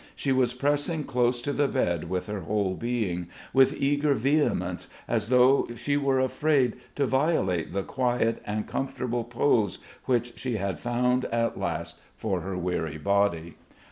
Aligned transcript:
She 0.15 0.31
was 0.31 0.55
pressing 0.55 1.03
close 1.03 1.43
to 1.43 1.53
the 1.53 1.67
bed 1.67 2.09
with 2.09 2.25
her 2.25 2.39
whole 2.39 2.73
being, 2.73 3.27
with 3.53 3.75
eager 3.77 4.15
vehemence, 4.15 4.87
as 5.07 5.29
though 5.29 5.67
she 5.75 5.95
were 5.95 6.19
afraid 6.19 6.73
to 6.95 7.05
violate 7.05 7.71
the 7.71 7.83
quiet 7.83 8.41
and 8.43 8.65
comfortable 8.67 9.23
pose 9.23 9.77
which 10.05 10.33
she 10.39 10.57
had 10.57 10.79
found 10.79 11.25
at 11.25 11.55
last 11.59 11.99
for 12.17 12.41
her 12.41 12.57
weary 12.57 12.97
body. 12.97 13.57